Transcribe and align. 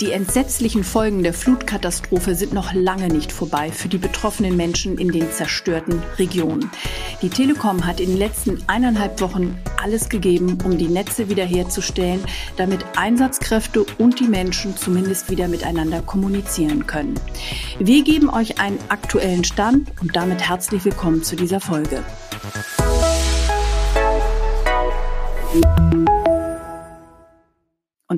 Die 0.00 0.12
entsetzlichen 0.12 0.84
Folgen 0.84 1.24
der 1.24 1.34
Flutkatastrophe 1.34 2.36
sind 2.36 2.52
noch 2.52 2.72
lange 2.72 3.08
nicht 3.08 3.32
vorbei 3.32 3.72
für 3.72 3.88
die 3.88 3.98
betroffenen 3.98 4.56
Menschen 4.56 4.96
in 4.96 5.10
den 5.10 5.32
zerstörten 5.32 6.00
Regionen. 6.18 6.70
Die 7.20 7.30
Telekom 7.30 7.84
hat 7.84 7.98
in 7.98 8.10
den 8.10 8.16
letzten 8.16 8.62
eineinhalb 8.68 9.20
Wochen 9.20 9.58
alles 9.82 10.08
gegeben, 10.08 10.58
um 10.64 10.78
die 10.78 10.86
Netze 10.86 11.28
wiederherzustellen, 11.28 12.20
damit 12.56 12.84
Einsatzkräfte 12.96 13.84
und 13.98 14.20
die 14.20 14.28
Menschen 14.28 14.76
zumindest 14.76 15.30
wieder 15.30 15.48
miteinander 15.48 16.00
kommunizieren 16.02 16.86
können. 16.86 17.14
Wir 17.80 18.04
geben 18.04 18.30
euch 18.30 18.60
einen 18.60 18.78
aktuellen 18.90 19.42
Stand 19.42 19.90
und 20.00 20.14
damit 20.14 20.48
herzlich 20.48 20.84
willkommen 20.84 21.24
zu 21.24 21.34
dieser 21.34 21.58
Folge. 21.58 22.04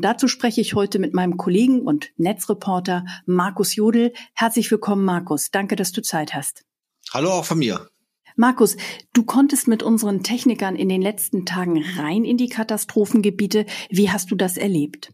Und 0.01 0.05
dazu 0.05 0.29
spreche 0.29 0.63
ich 0.63 0.73
heute 0.73 0.99
mit 0.99 1.13
meinem 1.13 1.37
Kollegen 1.37 1.83
und 1.83 2.09
Netzreporter 2.17 3.05
Markus 3.27 3.77
Jodel. 3.77 4.15
Herzlich 4.33 4.71
willkommen, 4.71 5.05
Markus. 5.05 5.51
Danke, 5.51 5.77
dass 5.77 5.93
du 5.93 6.01
Zeit 6.01 6.33
hast. 6.33 6.65
Hallo 7.13 7.31
auch 7.31 7.45
von 7.45 7.59
mir. 7.59 7.87
Markus, 8.35 8.79
du 9.13 9.25
konntest 9.25 9.69
mit 9.69 9.83
unseren 9.83 10.23
Technikern 10.23 10.75
in 10.75 10.89
den 10.89 11.03
letzten 11.03 11.45
Tagen 11.45 11.85
rein 11.99 12.25
in 12.25 12.39
die 12.39 12.49
Katastrophengebiete. 12.49 13.67
Wie 13.91 14.09
hast 14.09 14.31
du 14.31 14.37
das 14.37 14.57
erlebt? 14.57 15.13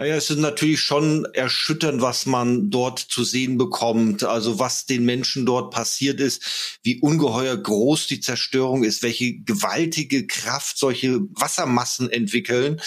Naja, 0.00 0.14
es 0.14 0.30
ist 0.30 0.38
natürlich 0.38 0.80
schon 0.80 1.24
erschütternd, 1.34 2.00
was 2.00 2.24
man 2.24 2.70
dort 2.70 3.00
zu 3.00 3.24
sehen 3.24 3.58
bekommt. 3.58 4.22
Also 4.22 4.60
was 4.60 4.86
den 4.86 5.04
Menschen 5.04 5.44
dort 5.44 5.74
passiert 5.74 6.20
ist, 6.20 6.78
wie 6.84 7.00
ungeheuer 7.00 7.56
groß 7.56 8.06
die 8.06 8.20
Zerstörung 8.20 8.84
ist, 8.84 9.02
welche 9.02 9.40
gewaltige 9.40 10.28
Kraft 10.28 10.78
solche 10.78 11.18
Wassermassen 11.32 12.08
entwickeln. 12.08 12.80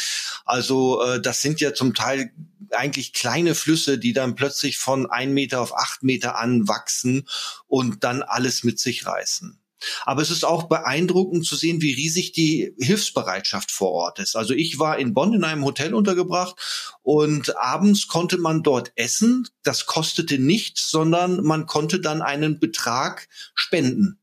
Also 0.46 1.04
äh, 1.04 1.22
das 1.22 1.42
sind 1.42 1.60
ja 1.60 1.74
zum 1.74 1.94
Teil 1.94 2.32
eigentlich 2.70 3.12
kleine 3.12 3.56
Flüsse, 3.56 3.98
die 3.98 4.14
dann 4.14 4.36
plötzlich 4.36 4.78
von 4.78 5.06
ein 5.06 5.34
Meter 5.34 5.59
auf 5.59 5.75
acht 5.75 6.03
Meter 6.03 6.38
anwachsen 6.38 7.28
und 7.68 8.06
dann 8.06 8.22
alles 8.22 8.64
mit 8.64 8.80
sich 8.80 9.06
reißen. 9.06 9.61
Aber 10.06 10.22
es 10.22 10.32
ist 10.32 10.46
auch 10.46 10.64
beeindruckend 10.64 11.46
zu 11.46 11.56
sehen, 11.56 11.82
wie 11.82 11.94
riesig 11.94 12.32
die 12.32 12.74
Hilfsbereitschaft 12.80 13.72
vor 13.72 13.92
Ort 13.92 14.20
ist. 14.20 14.36
Also 14.36 14.54
ich 14.54 14.80
war 14.80 14.98
in 14.98 15.14
Bonn 15.14 15.34
in 15.34 15.44
einem 15.44 15.66
Hotel 15.66 15.94
untergebracht 15.94 16.56
und 17.02 17.58
abends 17.58 18.08
konnte 18.08 18.38
man 18.38 18.64
dort 18.64 18.92
essen. 18.96 19.48
Das 19.64 19.86
kostete 19.86 20.40
nichts, 20.40 20.90
sondern 20.90 21.44
man 21.44 21.66
konnte 21.66 22.00
dann 22.00 22.22
einen 22.22 22.59
Betrag 22.59 23.28
spenden. 23.54 24.22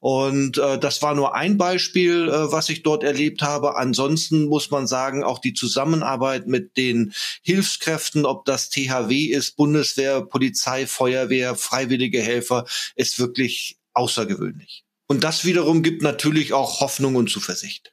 Und 0.00 0.58
äh, 0.58 0.78
das 0.78 1.02
war 1.02 1.14
nur 1.14 1.34
ein 1.34 1.58
Beispiel, 1.58 2.28
äh, 2.28 2.52
was 2.52 2.68
ich 2.68 2.82
dort 2.82 3.02
erlebt 3.02 3.42
habe. 3.42 3.76
Ansonsten 3.76 4.44
muss 4.44 4.70
man 4.70 4.86
sagen, 4.86 5.24
auch 5.24 5.38
die 5.38 5.54
Zusammenarbeit 5.54 6.46
mit 6.46 6.76
den 6.76 7.12
Hilfskräften, 7.42 8.26
ob 8.26 8.44
das 8.44 8.70
THW 8.70 9.24
ist, 9.24 9.56
Bundeswehr, 9.56 10.22
Polizei, 10.22 10.86
Feuerwehr, 10.86 11.54
freiwillige 11.56 12.20
Helfer, 12.20 12.64
ist 12.94 13.18
wirklich 13.18 13.78
außergewöhnlich. 13.94 14.85
Und 15.06 15.24
das 15.24 15.44
wiederum 15.44 15.82
gibt 15.82 16.02
natürlich 16.02 16.52
auch 16.52 16.80
Hoffnung 16.80 17.14
und 17.14 17.30
Zuversicht. 17.30 17.92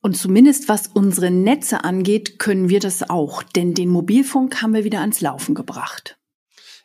Und 0.00 0.16
zumindest 0.16 0.68
was 0.68 0.88
unsere 0.88 1.30
Netze 1.30 1.84
angeht, 1.84 2.38
können 2.38 2.68
wir 2.68 2.80
das 2.80 3.08
auch, 3.08 3.42
denn 3.42 3.74
den 3.74 3.88
Mobilfunk 3.88 4.62
haben 4.62 4.74
wir 4.74 4.84
wieder 4.84 5.00
ans 5.00 5.20
Laufen 5.20 5.54
gebracht. 5.54 6.18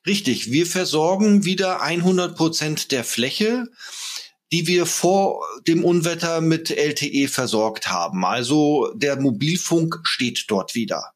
Richtig, 0.08 0.52
wir 0.52 0.66
versorgen 0.66 1.46
wieder 1.46 1.82
100 1.82 2.36
Prozent 2.36 2.92
der 2.92 3.04
Fläche, 3.04 3.68
die 4.52 4.68
wir 4.68 4.86
vor 4.86 5.46
dem 5.68 5.86
Unwetter 5.86 6.42
mit 6.42 6.72
LTE 6.72 7.28
versorgt 7.28 7.88
haben. 7.88 8.26
Also 8.26 8.92
der 8.96 9.20
Mobilfunk 9.20 10.00
steht 10.04 10.46
dort 10.48 10.74
wieder. 10.74 11.14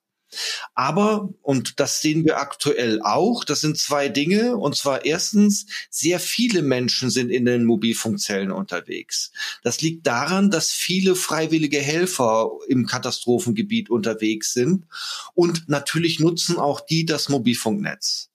Aber, 0.73 1.29
und 1.41 1.79
das 1.79 2.01
sehen 2.01 2.25
wir 2.25 2.37
aktuell 2.39 3.01
auch, 3.01 3.43
das 3.43 3.61
sind 3.61 3.77
zwei 3.77 4.09
Dinge. 4.09 4.57
Und 4.57 4.75
zwar 4.75 5.05
erstens, 5.05 5.65
sehr 5.89 6.19
viele 6.19 6.61
Menschen 6.61 7.09
sind 7.09 7.29
in 7.29 7.45
den 7.45 7.65
Mobilfunkzellen 7.65 8.51
unterwegs. 8.51 9.31
Das 9.63 9.81
liegt 9.81 10.07
daran, 10.07 10.49
dass 10.49 10.71
viele 10.71 11.15
freiwillige 11.15 11.79
Helfer 11.79 12.51
im 12.67 12.85
Katastrophengebiet 12.85 13.89
unterwegs 13.89 14.53
sind. 14.53 14.85
Und 15.33 15.69
natürlich 15.69 16.19
nutzen 16.19 16.57
auch 16.57 16.81
die 16.81 17.05
das 17.05 17.29
Mobilfunknetz. 17.29 18.29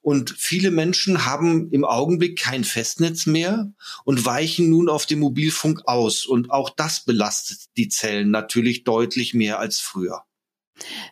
Und 0.00 0.34
viele 0.36 0.70
Menschen 0.70 1.26
haben 1.26 1.70
im 1.70 1.84
Augenblick 1.84 2.38
kein 2.38 2.64
Festnetz 2.64 3.26
mehr 3.26 3.70
und 4.04 4.24
weichen 4.24 4.70
nun 4.70 4.88
auf 4.88 5.06
den 5.06 5.18
Mobilfunk 5.18 5.82
aus. 5.86 6.26
Und 6.26 6.50
auch 6.50 6.70
das 6.70 7.04
belastet 7.04 7.58
die 7.76 7.88
Zellen 7.88 8.30
natürlich 8.30 8.84
deutlich 8.84 9.34
mehr 9.34 9.58
als 9.58 9.78
früher. 9.78 10.24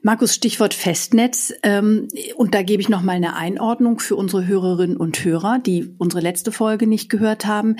Markus, 0.02 0.34
Stichwort 0.34 0.74
Festnetz. 0.74 1.52
Ähm, 1.62 2.08
und 2.36 2.54
da 2.54 2.62
gebe 2.62 2.80
ich 2.80 2.88
noch 2.88 3.02
mal 3.02 3.16
eine 3.16 3.34
Einordnung 3.34 3.98
für 3.98 4.16
unsere 4.16 4.46
Hörerinnen 4.46 4.96
und 4.96 5.24
Hörer, 5.24 5.58
die 5.58 5.94
unsere 5.98 6.22
letzte 6.22 6.52
Folge 6.52 6.86
nicht 6.86 7.08
gehört 7.08 7.46
haben. 7.46 7.76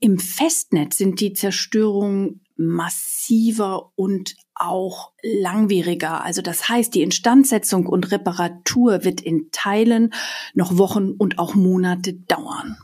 Im 0.00 0.18
Festnetz 0.18 0.98
sind 0.98 1.20
die 1.20 1.32
Zerstörungen 1.32 2.40
massiver 2.56 3.92
und 3.96 4.36
auch 4.54 5.12
langwieriger. 5.22 6.24
Also 6.24 6.42
das 6.42 6.68
heißt, 6.68 6.94
die 6.94 7.02
Instandsetzung 7.02 7.86
und 7.86 8.12
Reparatur 8.12 9.04
wird 9.04 9.20
in 9.20 9.50
Teilen 9.50 10.12
noch 10.54 10.78
Wochen 10.78 11.12
und 11.12 11.38
auch 11.38 11.54
Monate 11.54 12.14
dauern. 12.14 12.76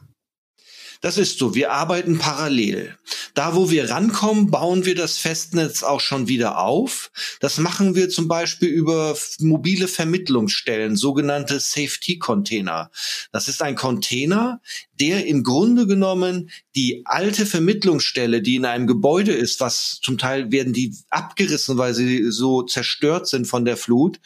Das 1.01 1.17
ist 1.17 1.39
so. 1.39 1.55
Wir 1.55 1.73
arbeiten 1.73 2.19
parallel. 2.19 2.97
Da, 3.35 3.55
wo 3.55 3.71
wir 3.71 3.89
rankommen, 3.89 4.51
bauen 4.51 4.85
wir 4.85 4.97
das 4.97 5.17
Festnetz 5.19 5.85
auch 5.85 6.01
schon 6.01 6.27
wieder 6.27 6.59
auf. 6.59 7.13
Das 7.41 7.59
machen 7.59 7.95
wir 7.95 8.09
zum 8.09 8.27
Beispiel 8.27 8.69
über 8.69 9.17
mobile 9.39 9.87
Vermittlungsstellen, 9.87 10.97
sogenannte 10.97 11.61
Safety-Container. 11.61 12.91
Das 13.31 13.47
ist 13.47 13.63
ein 13.63 13.77
Container, 13.77 14.61
der 14.95 15.27
im 15.27 15.45
Grunde 15.45 15.87
genommen 15.87 16.51
die 16.75 17.03
alte 17.05 17.47
Vermittlungsstelle, 17.47 18.43
die 18.43 18.57
in 18.57 18.65
einem 18.65 18.89
Gebäude 18.89 19.33
ist, 19.33 19.61
was 19.61 20.01
zum 20.03 20.19
Teil 20.19 20.51
werden 20.51 20.73
die 20.73 20.97
abgerissen, 21.11 21.79
weil 21.79 21.95
sie 21.95 22.31
so 22.33 22.63
zerstört 22.63 23.29
sind 23.29 23.47
von 23.47 23.65
der 23.65 23.77
Flut, 23.77 24.19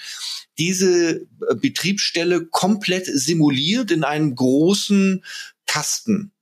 diese 0.59 1.27
Betriebsstelle 1.61 2.47
komplett 2.47 3.07
simuliert 3.07 3.91
in 3.91 4.05
einem 4.05 4.35
großen 4.35 5.25
Kasten. 5.67 6.33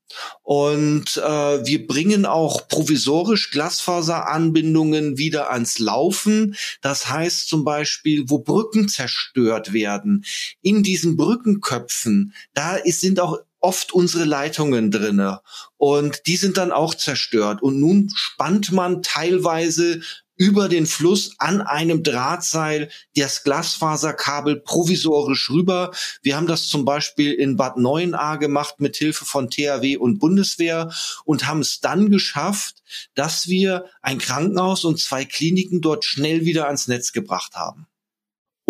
Und 0.42 1.16
äh, 1.16 1.20
wir 1.66 1.86
bringen 1.86 2.26
auch 2.26 2.68
provisorisch 2.68 3.50
Glasfaseranbindungen 3.50 5.18
wieder 5.18 5.50
ans 5.50 5.78
Laufen. 5.78 6.56
Das 6.80 7.08
heißt 7.08 7.48
zum 7.48 7.64
Beispiel, 7.64 8.24
wo 8.28 8.38
Brücken 8.38 8.88
zerstört 8.88 9.72
werden, 9.72 10.24
in 10.62 10.82
diesen 10.82 11.16
Brückenköpfen, 11.16 12.34
da 12.54 12.76
ist, 12.76 13.00
sind 13.00 13.20
auch 13.20 13.38
oft 13.60 13.92
unsere 13.92 14.24
Leitungen 14.24 14.90
drinne 14.90 15.40
und 15.76 16.26
die 16.26 16.36
sind 16.36 16.56
dann 16.56 16.72
auch 16.72 16.94
zerstört 16.94 17.62
und 17.62 17.78
nun 17.78 18.10
spannt 18.14 18.72
man 18.72 19.02
teilweise 19.02 20.00
über 20.40 20.70
den 20.70 20.86
Fluss 20.86 21.34
an 21.36 21.60
einem 21.60 22.02
Drahtseil 22.02 22.88
das 23.14 23.44
Glasfaserkabel 23.44 24.56
provisorisch 24.56 25.50
rüber. 25.50 25.90
Wir 26.22 26.34
haben 26.34 26.46
das 26.46 26.66
zum 26.66 26.86
Beispiel 26.86 27.34
in 27.34 27.58
Bad 27.58 27.76
Neuenahr 27.76 28.38
gemacht 28.38 28.76
mit 28.80 28.96
Hilfe 28.96 29.26
von 29.26 29.50
THW 29.50 29.98
und 29.98 30.18
Bundeswehr 30.18 30.90
und 31.26 31.46
haben 31.46 31.60
es 31.60 31.80
dann 31.80 32.10
geschafft, 32.10 32.76
dass 33.14 33.48
wir 33.48 33.84
ein 34.00 34.16
Krankenhaus 34.16 34.86
und 34.86 34.98
zwei 34.98 35.26
Kliniken 35.26 35.82
dort 35.82 36.06
schnell 36.06 36.46
wieder 36.46 36.68
ans 36.68 36.88
Netz 36.88 37.12
gebracht 37.12 37.54
haben. 37.54 37.86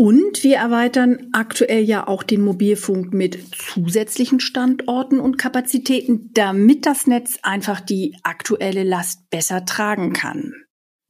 Und 0.01 0.45
wir 0.45 0.57
erweitern 0.57 1.29
aktuell 1.33 1.83
ja 1.83 2.09
auch 2.09 2.23
den 2.23 2.41
Mobilfunk 2.41 3.13
mit 3.13 3.39
zusätzlichen 3.55 4.41
Standorten 4.41 5.21
und 5.21 5.37
Kapazitäten, 5.37 6.31
damit 6.33 6.87
das 6.87 7.07
Netz 7.07 7.39
einfach 7.43 7.81
die 7.81 8.17
aktuelle 8.23 8.83
Last 8.83 9.29
besser 9.29 9.67
tragen 9.67 10.15
kann. 10.15 10.55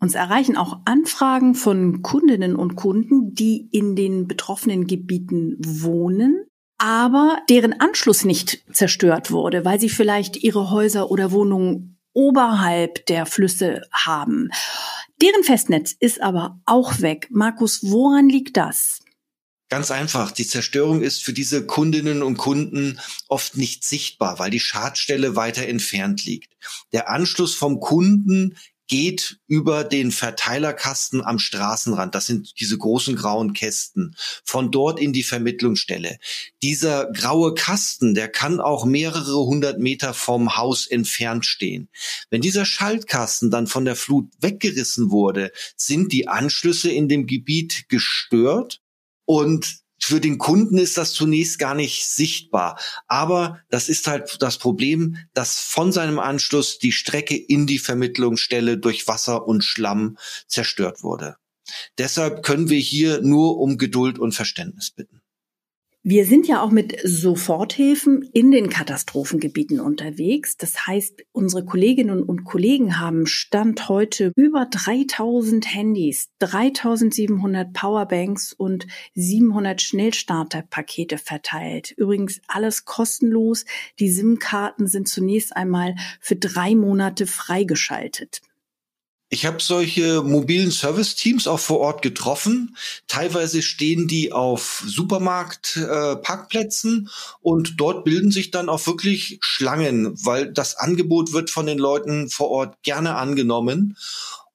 Uns 0.01 0.17
erreichen 0.17 0.57
auch 0.57 0.81
Anfragen 0.87 1.55
von 1.55 2.03
Kundinnen 2.03 2.57
und 2.57 2.75
Kunden, 2.75 3.33
die 3.33 3.69
in 3.71 3.95
den 3.95 4.27
betroffenen 4.27 4.89
Gebieten 4.89 5.57
wohnen, 5.61 6.47
aber 6.77 7.39
deren 7.49 7.81
Anschluss 7.81 8.25
nicht 8.25 8.65
zerstört 8.73 9.31
wurde, 9.31 9.65
weil 9.65 9.79
sie 9.79 9.89
vielleicht 9.89 10.43
ihre 10.43 10.73
Häuser 10.73 11.13
oder 11.13 11.31
Wohnungen 11.31 12.01
oberhalb 12.13 13.07
der 13.07 13.25
Flüsse 13.27 13.83
haben. 13.93 14.51
Deren 15.23 15.45
Festnetz 15.45 15.95
ist 15.99 16.21
aber 16.23 16.61
auch 16.65 17.01
weg. 17.01 17.29
Markus, 17.31 17.81
woran 17.83 18.29
liegt 18.29 18.57
das? 18.57 19.01
Ganz 19.69 19.91
einfach. 19.91 20.33
Die 20.33 20.47
Zerstörung 20.47 21.03
ist 21.03 21.23
für 21.23 21.33
diese 21.33 21.65
Kundinnen 21.65 22.23
und 22.23 22.39
Kunden 22.39 22.99
oft 23.29 23.57
nicht 23.57 23.85
sichtbar, 23.85 24.39
weil 24.39 24.51
die 24.51 24.61
Schadstelle 24.61 25.37
weiter 25.37 25.67
entfernt 25.67 26.25
liegt. 26.25 26.53
Der 26.93 27.09
Anschluss 27.09 27.55
vom 27.55 27.81
Kunden 27.81 28.57
geht 28.91 29.39
über 29.47 29.85
den 29.85 30.11
Verteilerkasten 30.11 31.25
am 31.25 31.39
Straßenrand. 31.39 32.17
Das 32.17 32.27
sind 32.27 32.59
diese 32.59 32.77
großen 32.77 33.15
grauen 33.15 33.53
Kästen. 33.53 34.17
Von 34.45 34.73
dort 34.73 34.99
in 34.99 35.13
die 35.13 35.23
Vermittlungsstelle. 35.23 36.19
Dieser 36.61 37.11
graue 37.13 37.55
Kasten, 37.55 38.15
der 38.15 38.29
kann 38.29 38.61
auch 38.61 38.85
mehrere 38.85 39.37
hundert 39.47 39.79
Meter 39.79 40.13
vom 40.13 40.57
Haus 40.57 40.89
entfernt 40.89 41.47
stehen. 41.47 41.89
Wenn 42.31 42.41
dieser 42.41 42.65
Schaltkasten 42.65 43.53
dann 43.53 43.69
von 43.69 43.85
der 43.85 43.95
Flut 43.95 44.29
weggerissen 44.41 45.13
wurde, 45.13 45.53
sind 45.77 46.13
die 46.13 46.27
Anschlüsse 46.27 46.91
in 46.91 47.09
dem 47.09 47.29
Gebiet 47.29 47.89
gestört 47.89 48.81
Und 49.25 49.81
für 50.03 50.21
den 50.21 50.39
Kunden 50.39 50.79
ist 50.79 50.97
das 50.97 51.13
zunächst 51.13 51.59
gar 51.59 51.75
nicht 51.75 52.07
sichtbar. 52.07 52.81
Aber 53.07 53.61
das 53.69 53.89
ist 53.89 54.07
halt 54.07 54.37
das 54.41 54.59
Problem, 54.59 55.17
dass 55.35 55.61
von 55.61 55.93
seinem 55.93 56.19
Anschluss 56.19 56.79
die 56.79 56.93
Strecke 56.93 57.37
in 57.37 57.67
die 57.67 57.79
Vermittlungsstelle 57.79 58.79
durch 58.79 59.07
Wasser 59.07 59.47
und 59.47 59.63
Schlamm 59.63 60.17
zerstört 60.47 61.03
wurde. 61.03 61.37
Deshalb 61.99 62.43
können 62.43 62.71
wir 62.71 62.79
hier 62.79 63.21
nur 63.21 63.59
um 63.59 63.79
Geduld 63.79 64.19
und 64.19 64.33
Verständnis 64.33 64.91
bitten. 64.91 65.20
Wir 66.03 66.25
sind 66.25 66.49
ja 66.49 66.63
auch 66.63 66.71
mit 66.71 66.97
Soforthilfen 67.05 68.23
in 68.33 68.51
den 68.51 68.71
Katastrophengebieten 68.71 69.81
unterwegs. 69.81 70.57
Das 70.57 70.87
heißt, 70.87 71.25
unsere 71.33 71.67
Kolleginnen 71.67 72.23
und 72.23 72.45
Kollegen 72.45 72.99
haben 72.99 73.27
Stand 73.27 73.91
heute 73.91 74.33
über 74.35 74.65
3000 74.65 75.75
Handys, 75.75 76.31
3700 76.39 77.75
Powerbanks 77.75 78.55
und 78.55 78.87
700 79.15 79.83
Schnellstarterpakete 79.83 81.19
verteilt. 81.19 81.93
Übrigens 81.99 82.41
alles 82.49 82.87
kostenlos. 82.87 83.67
Die 83.99 84.09
SIM-Karten 84.09 84.87
sind 84.87 85.07
zunächst 85.07 85.55
einmal 85.55 85.97
für 86.19 86.37
drei 86.37 86.77
Monate 86.77 87.27
freigeschaltet. 87.27 88.41
Ich 89.33 89.47
habe 89.47 89.63
solche 89.63 90.23
mobilen 90.23 90.73
Service-Teams 90.73 91.47
auch 91.47 91.61
vor 91.61 91.79
Ort 91.79 92.03
getroffen. 92.03 92.77
Teilweise 93.07 93.63
stehen 93.63 94.09
die 94.09 94.33
auf 94.33 94.83
Supermarkt-Parkplätzen 94.85 97.07
äh, 97.07 97.11
und 97.41 97.81
dort 97.81 98.05
bilden 98.05 98.33
sich 98.33 98.51
dann 98.51 98.69
auch 98.69 98.85
wirklich 98.89 99.39
Schlangen, 99.41 100.17
weil 100.25 100.53
das 100.53 100.77
Angebot 100.77 101.33
wird 101.33 101.49
von 101.49 101.67
den 101.67 101.79
Leuten 101.79 102.29
vor 102.29 102.51
Ort 102.51 102.83
gerne 102.83 103.15
angenommen. 103.15 103.97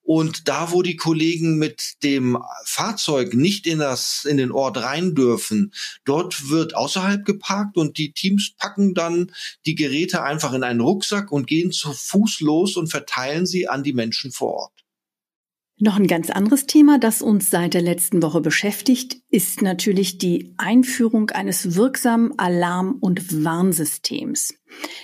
Und 0.05 0.47
da, 0.47 0.71
wo 0.71 0.83
die 0.83 0.97
Kollegen 0.97 1.57
mit 1.57 1.95
dem 2.03 2.37
Fahrzeug 2.63 3.33
nicht 3.33 3.65
in 3.65 3.79
das, 3.79 4.23
in 4.23 4.37
den 4.37 4.51
Ort 4.51 4.77
rein 4.77 5.15
dürfen, 5.15 5.73
dort 6.03 6.49
wird 6.49 6.75
außerhalb 6.75 7.25
geparkt 7.25 7.75
und 7.75 7.97
die 7.97 8.11
Teams 8.11 8.53
packen 8.55 8.93
dann 8.93 9.31
die 9.65 9.73
Geräte 9.73 10.21
einfach 10.21 10.53
in 10.53 10.63
einen 10.63 10.81
Rucksack 10.81 11.31
und 11.31 11.47
gehen 11.47 11.71
zu 11.71 11.91
Fuß 11.91 12.41
los 12.41 12.77
und 12.77 12.87
verteilen 12.87 13.47
sie 13.47 13.67
an 13.67 13.81
die 13.81 13.93
Menschen 13.93 14.31
vor 14.31 14.53
Ort. 14.53 14.84
Noch 15.77 15.97
ein 15.97 16.07
ganz 16.07 16.29
anderes 16.29 16.67
Thema, 16.67 16.99
das 16.99 17.21
uns 17.21 17.49
seit 17.49 17.73
der 17.73 17.81
letzten 17.81 18.23
Woche 18.23 18.39
beschäftigt, 18.39 19.17
ist 19.29 19.61
natürlich 19.61 20.17
die 20.17 20.53
Einführung 20.55 21.31
eines 21.31 21.75
wirksamen 21.75 22.39
Alarm- 22.39 22.97
und 23.01 23.43
Warnsystems. 23.43 24.53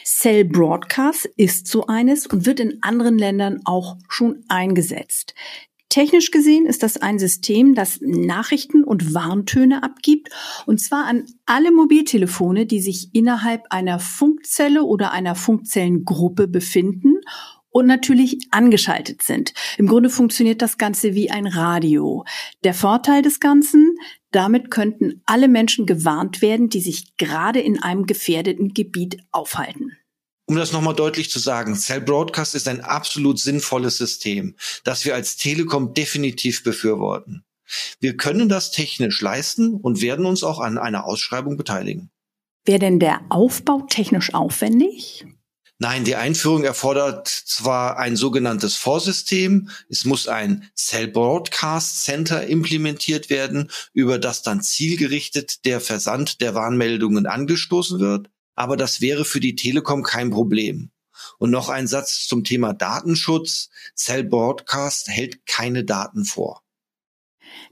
Cell 0.05 0.45
Broadcast 0.45 1.25
ist 1.35 1.67
so 1.67 1.87
eines 1.87 2.25
und 2.25 2.45
wird 2.45 2.61
in 2.61 2.81
anderen 2.83 3.17
Ländern 3.17 3.59
auch 3.65 3.97
schon 4.07 4.45
eingesetzt. 4.47 5.35
Technisch 5.89 6.31
gesehen 6.31 6.65
ist 6.65 6.83
das 6.83 6.95
ein 6.95 7.19
System, 7.19 7.75
das 7.75 7.99
Nachrichten 7.99 8.85
und 8.85 9.13
Warntöne 9.13 9.83
abgibt, 9.83 10.29
und 10.65 10.79
zwar 10.79 11.05
an 11.05 11.25
alle 11.45 11.73
Mobiltelefone, 11.73 12.65
die 12.65 12.79
sich 12.79 13.09
innerhalb 13.13 13.65
einer 13.71 13.99
Funkzelle 13.99 14.83
oder 14.83 15.11
einer 15.11 15.35
Funkzellengruppe 15.35 16.47
befinden 16.47 17.15
und 17.71 17.87
natürlich 17.87 18.37
angeschaltet 18.51 19.21
sind. 19.21 19.53
Im 19.77 19.87
Grunde 19.87 20.09
funktioniert 20.09 20.61
das 20.61 20.77
Ganze 20.77 21.15
wie 21.15 21.31
ein 21.31 21.47
Radio. 21.47 22.25
Der 22.63 22.73
Vorteil 22.73 23.21
des 23.21 23.39
Ganzen, 23.39 23.97
damit 24.31 24.69
könnten 24.69 25.21
alle 25.25 25.47
Menschen 25.47 25.85
gewarnt 25.85 26.41
werden, 26.41 26.69
die 26.69 26.81
sich 26.81 27.17
gerade 27.17 27.59
in 27.59 27.81
einem 27.81 28.05
gefährdeten 28.05 28.73
Gebiet 28.73 29.17
aufhalten. 29.31 29.97
Um 30.45 30.57
das 30.57 30.73
nochmal 30.73 30.95
deutlich 30.95 31.29
zu 31.29 31.39
sagen, 31.39 31.75
Cell 31.75 32.01
Broadcast 32.01 32.55
ist 32.55 32.67
ein 32.67 32.81
absolut 32.81 33.39
sinnvolles 33.39 33.97
System, 33.97 34.55
das 34.83 35.05
wir 35.05 35.15
als 35.15 35.37
Telekom 35.37 35.93
definitiv 35.93 36.63
befürworten. 36.63 37.45
Wir 38.01 38.17
können 38.17 38.49
das 38.49 38.71
technisch 38.71 39.21
leisten 39.21 39.75
und 39.75 40.01
werden 40.01 40.25
uns 40.25 40.43
auch 40.43 40.59
an 40.59 40.77
einer 40.77 41.05
Ausschreibung 41.05 41.55
beteiligen. 41.55 42.11
Wäre 42.65 42.79
denn 42.79 42.99
der 42.99 43.21
Aufbau 43.29 43.85
technisch 43.89 44.33
aufwendig? 44.33 45.25
Nein, 45.83 46.03
die 46.03 46.15
Einführung 46.15 46.63
erfordert 46.63 47.27
zwar 47.27 47.97
ein 47.97 48.15
sogenanntes 48.15 48.75
Vorsystem, 48.75 49.71
es 49.89 50.05
muss 50.05 50.27
ein 50.27 50.69
Cell 50.75 51.07
Broadcast 51.07 52.03
Center 52.03 52.45
implementiert 52.45 53.31
werden, 53.31 53.71
über 53.91 54.19
das 54.19 54.43
dann 54.43 54.61
zielgerichtet 54.61 55.65
der 55.65 55.81
Versand 55.81 56.39
der 56.39 56.53
Warnmeldungen 56.53 57.25
angestoßen 57.25 57.99
wird, 57.99 58.29
aber 58.53 58.77
das 58.77 59.01
wäre 59.01 59.25
für 59.25 59.39
die 59.39 59.55
Telekom 59.55 60.03
kein 60.03 60.29
Problem. 60.29 60.91
Und 61.39 61.49
noch 61.49 61.69
ein 61.69 61.87
Satz 61.87 62.27
zum 62.27 62.43
Thema 62.43 62.73
Datenschutz. 62.73 63.71
Cell 63.95 64.23
Broadcast 64.23 65.07
hält 65.07 65.47
keine 65.47 65.83
Daten 65.83 66.25
vor. 66.25 66.61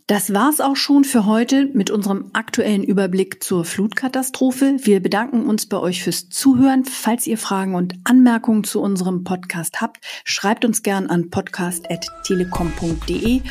Das 0.07 0.33
war's 0.33 0.59
auch 0.59 0.75
schon 0.75 1.03
für 1.03 1.27
heute 1.27 1.69
mit 1.73 1.91
unserem 1.91 2.31
aktuellen 2.33 2.83
Überblick 2.83 3.43
zur 3.43 3.63
Flutkatastrophe. 3.63 4.77
Wir 4.79 4.99
bedanken 5.01 5.45
uns 5.45 5.67
bei 5.67 5.77
euch 5.77 6.03
fürs 6.03 6.29
Zuhören. 6.29 6.83
Falls 6.85 7.27
ihr 7.27 7.37
Fragen 7.37 7.75
und 7.75 7.93
Anmerkungen 8.05 8.63
zu 8.63 8.81
unserem 8.81 9.23
Podcast 9.23 9.81
habt, 9.81 10.03
schreibt 10.23 10.65
uns 10.65 10.81
gern 10.81 11.05
an 11.07 11.29
podcast.telekom.de. 11.29 13.41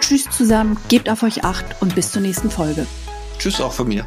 Tschüss 0.00 0.30
zusammen, 0.30 0.78
gebt 0.88 1.10
auf 1.10 1.22
euch 1.22 1.44
acht 1.44 1.82
und 1.82 1.94
bis 1.94 2.12
zur 2.12 2.22
nächsten 2.22 2.50
Folge. 2.50 2.86
Tschüss 3.38 3.60
auch 3.60 3.72
von 3.72 3.88
mir. 3.88 4.06